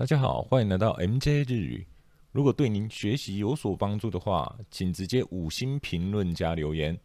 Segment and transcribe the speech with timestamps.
[0.00, 1.85] 大家好，欢迎来到 MJ 日语。
[2.31, 6.97] 如果对您学习有所帮助的话，请直接五星评论加留言，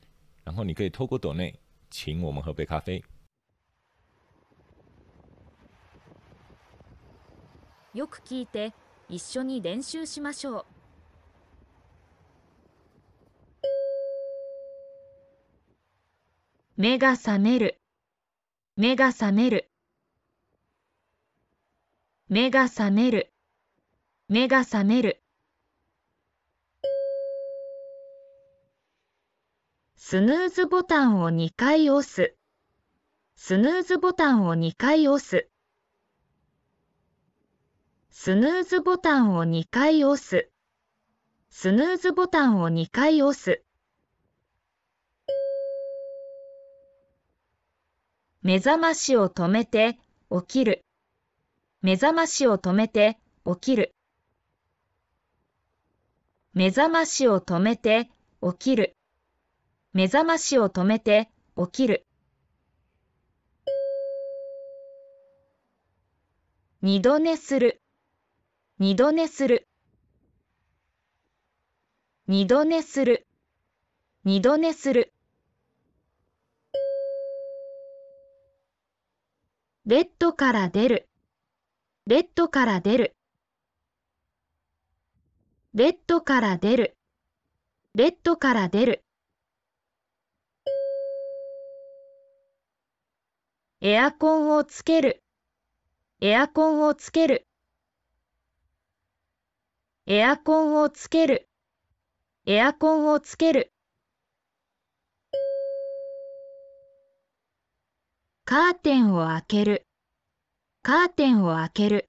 [0.45, 1.55] 然后你可以透过抖内
[1.91, 3.03] 请我们喝杯咖啡。
[7.93, 8.73] よく聞いて
[9.09, 10.65] 一緒に練習しましょう
[16.77, 17.81] 目が覚める
[18.77, 19.71] 目が覚める
[22.29, 23.33] 目が覚める
[24.29, 25.23] 目が覚める
[29.97, 32.37] スヌーズボタンを2回押す
[33.35, 35.49] スヌーズボタンを2回押す
[38.19, 40.51] スヌーズボタンを2回押す。
[41.51, 43.63] スヌーズボタンを2回押す。
[48.41, 49.99] 目覚ましを止めて
[50.31, 50.86] 起きる。
[51.83, 53.95] 目覚ましを止めて起きる。
[56.55, 58.11] 目覚ましを止めて
[58.43, 58.97] 起きる。
[59.93, 62.07] 目覚ましを止めて起きる。
[66.83, 67.83] 二度寝する。
[68.79, 69.69] 二度寝する。
[72.27, 73.27] 二度寝する。
[74.25, 75.13] 二度寝する。
[79.85, 81.09] ベッドから出る。
[82.09, 83.17] ベッドから出る。
[85.75, 86.97] ベッドから出る。
[87.97, 89.05] ベッドから出る。
[93.81, 95.25] エアコンをつける。
[96.21, 97.49] エアコンをつける。
[100.07, 101.49] エアコンをつける。
[102.47, 103.73] エアコンをつける。
[108.45, 109.87] カーテンを開ける。
[110.87, 112.09] カーテンを開ける。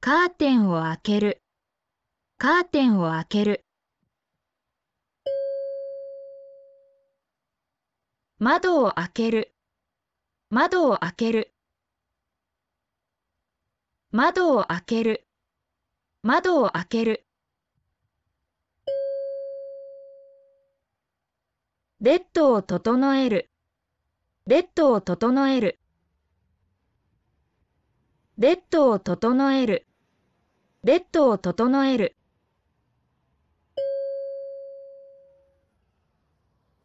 [0.00, 1.42] カーテンを開ける。
[2.36, 3.64] カーテンを開ける。
[8.38, 9.54] 窓を開ける。
[10.50, 11.54] 窓を開ける。
[14.12, 15.26] 窓を開ける。
[16.22, 17.24] 窓を開ける。
[21.98, 23.48] ベッドを整える。
[24.46, 25.79] ベッドを整える。
[28.40, 29.86] ベッドを整える。
[30.82, 32.16] ベッドを整える。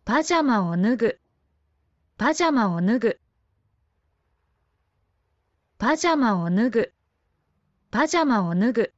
[0.04, 1.20] パジャマを脱ぐ。
[2.18, 3.22] パジャマを脱ぐ。
[5.78, 6.94] パジャマを脱ぐ。
[7.90, 8.94] パジャマを脱ぐ。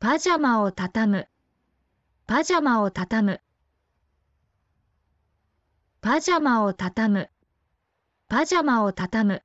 [0.00, 1.28] パジャマをたたむ。
[2.26, 3.40] パジャマをたたむ。
[6.00, 7.30] パジャマをたたむ。
[8.28, 9.44] パジャマをたたむ。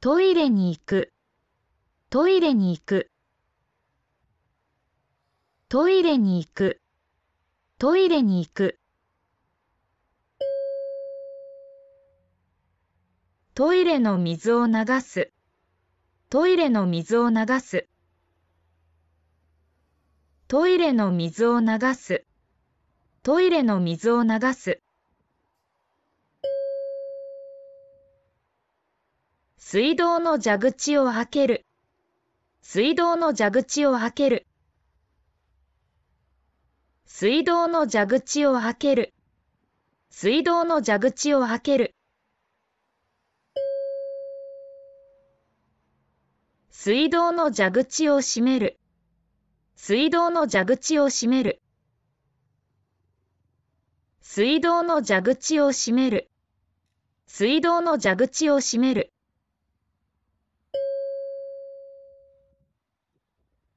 [0.00, 1.12] トイレに行く。
[2.08, 3.10] トイレに行く。
[5.68, 6.80] トイレに行く。
[7.78, 8.80] トイレに行く。
[13.54, 15.34] トイレの水を流す。
[16.30, 17.86] トイレの水を流す。
[20.46, 22.24] トイレの水を流す。
[23.28, 24.80] トイレの水を流す。
[29.58, 31.66] 水道の蛇口を開ける。
[32.62, 34.46] 水道の蛇口を開ける。
[37.04, 39.12] 水道の蛇口を開ける。
[40.08, 41.94] 水道の蛇口を開ける。
[46.70, 48.80] 水道の蛇口を閉める。
[49.76, 51.60] 水道の蛇口を閉める。
[54.20, 56.30] 水道の蛇口を閉める。
[57.26, 59.12] 水道の蛇口を閉める。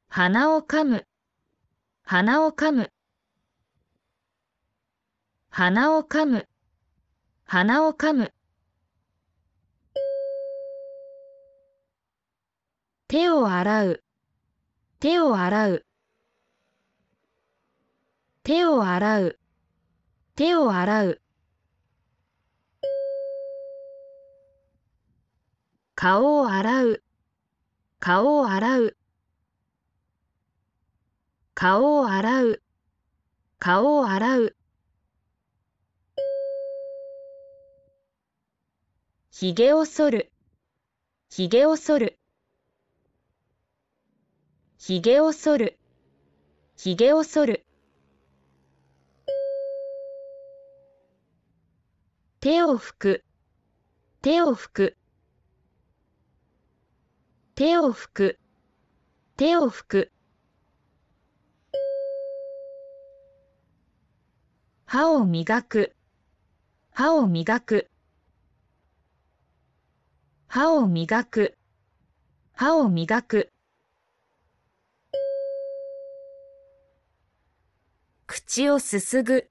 [0.07, 1.07] 鼻をかむ。
[2.03, 2.91] 鼻をかむ。
[5.49, 6.47] 鼻をかむ。
[7.45, 8.33] 鼻をかむ。
[13.07, 14.03] 手を洗う。
[14.99, 15.85] 手を洗う。
[18.43, 19.40] 手を洗う。
[20.41, 21.21] 手を洗う。
[25.93, 27.03] 顔を洗う。
[27.99, 28.97] 顔を洗う。
[31.53, 32.63] 顔を洗う。
[33.59, 34.55] 顔を洗う。
[39.29, 40.31] ひげを剃る。
[41.29, 42.19] ひげを剃る。
[44.79, 45.79] ひげを剃る。
[46.77, 47.60] ひげを剃る。
[52.43, 53.23] 手を拭く、
[54.23, 54.97] 手を拭く。
[57.53, 58.39] 手を拭く、
[59.37, 60.11] 手を拭く。
[64.85, 65.95] 歯を磨く、
[66.89, 67.91] 歯を磨く。
[70.47, 71.59] 歯を磨く、
[72.53, 73.53] 歯を磨く。
[78.25, 79.47] 口をすすぐ、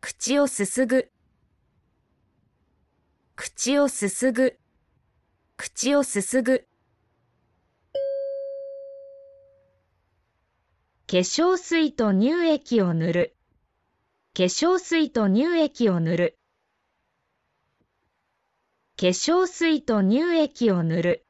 [0.00, 1.13] 口をすすぐ。
[3.56, 4.58] 口をすすぐ、
[5.56, 6.66] 口をすすぐ。
[11.06, 13.36] 化粧水と乳液を塗る。
[14.36, 16.38] 化粧水と乳液を塗る。
[18.98, 21.26] 化粧水と乳液を塗る。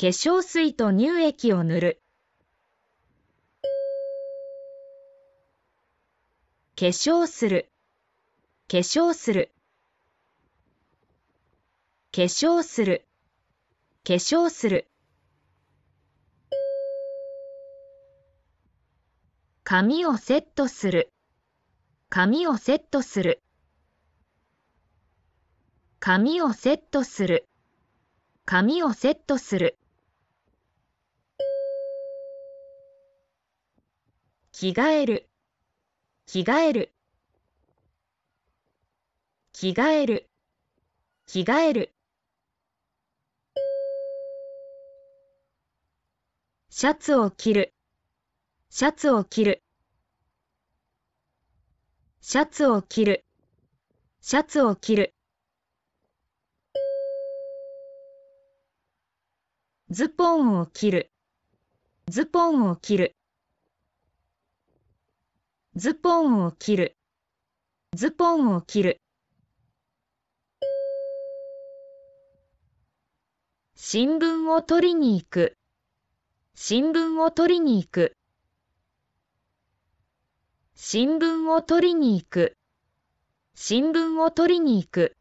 [0.00, 2.02] 化粧水と乳液を塗る。
[6.74, 7.70] 化粧する。
[8.66, 9.52] 化粧する。
[12.18, 13.06] 化粧する。
[14.04, 14.88] 化粧する。
[19.62, 21.12] 髪をセットする。
[22.08, 23.40] 髪をセットする。
[26.00, 27.46] 髪をセットする。
[28.44, 29.78] 髪をセットする。
[34.50, 35.28] 着替える。
[36.26, 36.92] 着替える。
[39.52, 40.28] 着替える。
[41.24, 41.94] 着替える。
[46.80, 47.74] シャツを着る。
[48.70, 49.64] シャツを着る。
[52.20, 53.24] シャツを着る。
[54.20, 55.12] シャツを着る。
[59.90, 61.10] ズポンを着る。
[62.06, 63.16] ズポンを着る。
[65.74, 66.96] ズポンを着る。
[67.96, 69.00] ズポンを着る。
[73.74, 75.57] 新聞を取りに行く。
[76.60, 78.16] 新聞を取りに行く。
[80.74, 82.56] 新聞を取りに行く。
[83.54, 85.16] 新聞を取りに行く。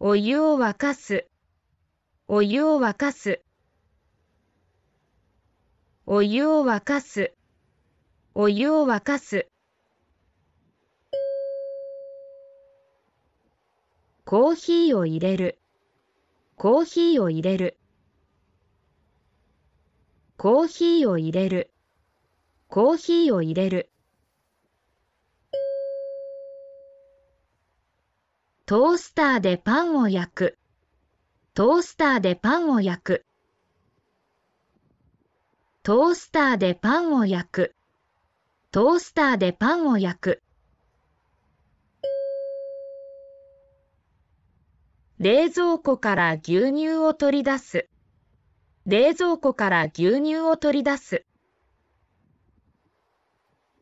[0.00, 1.26] お湯を沸かす。
[2.28, 3.42] お湯を沸かす。
[6.06, 7.34] お湯を沸かす。
[8.34, 9.48] お湯を沸かす。
[14.24, 15.58] コーヒーを入れる。
[16.56, 17.76] コーヒーを入れる。
[20.36, 21.72] コーヒーを入れる。
[22.68, 23.90] コーヒーを入れる。
[28.66, 30.58] トースターでパンを焼く。
[31.54, 33.26] トースターでパンを焼く。
[35.82, 37.74] トースターでパンを焼く。
[38.70, 40.42] トースターでパンを焼く。
[45.24, 47.88] 冷蔵庫から牛乳を取り出す。
[48.84, 51.24] 冷蔵庫から牛乳を取り出す。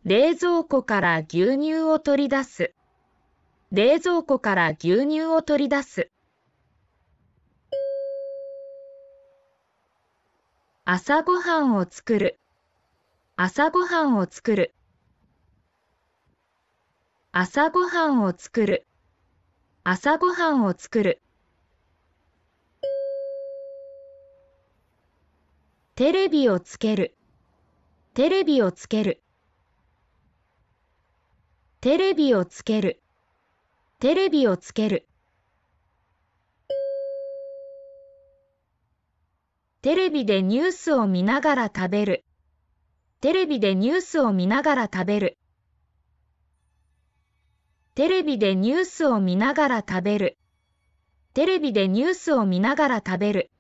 [0.05, 2.73] 冷蔵庫から牛乳を取り出す。
[3.73, 6.13] 冷蔵庫から牛乳を取り出す。
[10.85, 12.39] 朝ごはんを作る。
[13.35, 14.77] 朝ごはんを作る。
[17.33, 18.87] 朝ごはんを作る。
[19.83, 21.22] 朝ごはんを作る。
[26.03, 27.15] テレビをつける。
[28.15, 29.23] テレビをつける。
[31.81, 33.01] テレビをつける。
[34.01, 35.07] テレビをつける。
[39.83, 42.25] テレビでニュースを見ながら食べる。
[43.21, 45.39] テレビでニュースを見ながら食べる。
[47.95, 50.37] テレビでニュースを見ながら食べる。
[51.33, 53.53] テレビでニュースを見ながら食べる。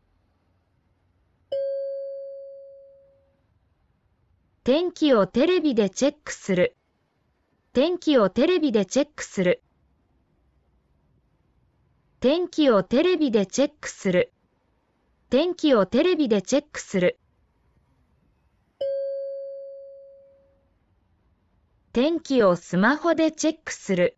[4.64, 6.76] 天気をテレビでチェックする。
[7.72, 9.60] 天気をテレビでチェックする。
[12.20, 14.32] 天気をテレビでチェックする。
[15.30, 17.18] 天気をテレビでチェックする。
[21.92, 24.16] 天気をスマホでチェックする。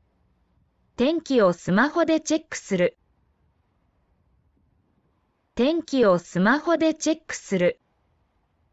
[0.96, 2.98] 天気をスマホでチェックする。
[5.54, 7.80] 天気をスマホでチェックする。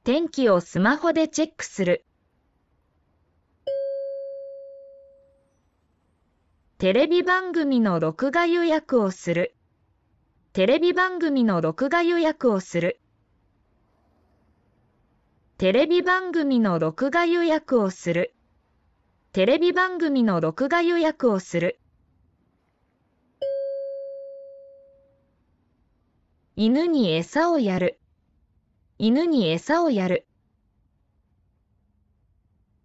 [0.04, 2.04] 天気をスマホでチェックする。
[6.80, 9.54] テレビ番組の録画予約をする。
[10.54, 13.00] テレビ番組の録画予約をする。
[15.60, 18.34] テレビ番組の録画予約をする。
[19.34, 21.80] テレビ番組の録画予約をする。
[26.56, 28.01] 犬に餌をやる。
[29.04, 30.28] 犬に餌をやる。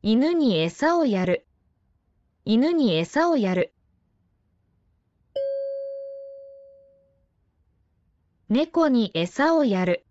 [0.00, 1.46] 犬に餌をやる。
[2.46, 3.75] 犬に餌をやる。
[8.49, 10.06] 猫に餌をやる。